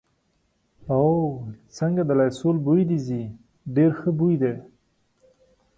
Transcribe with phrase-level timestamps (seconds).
[0.93, 1.05] او،
[1.77, 3.23] څنګه د لایسول بوی دې ځي،
[3.75, 4.53] ډېر ښه بوی دی.